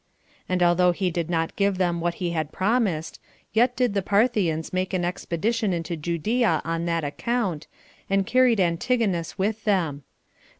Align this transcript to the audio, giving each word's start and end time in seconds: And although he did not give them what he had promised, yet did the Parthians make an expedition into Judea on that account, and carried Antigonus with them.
And 0.49 0.63
although 0.63 0.93
he 0.93 1.11
did 1.11 1.29
not 1.29 1.55
give 1.55 1.77
them 1.77 2.01
what 2.01 2.15
he 2.15 2.31
had 2.31 2.51
promised, 2.51 3.19
yet 3.53 3.75
did 3.75 3.93
the 3.93 4.01
Parthians 4.01 4.73
make 4.73 4.95
an 4.95 5.05
expedition 5.05 5.73
into 5.73 5.95
Judea 5.95 6.59
on 6.65 6.85
that 6.85 7.03
account, 7.03 7.67
and 8.09 8.25
carried 8.25 8.59
Antigonus 8.59 9.37
with 9.37 9.63
them. 9.63 10.01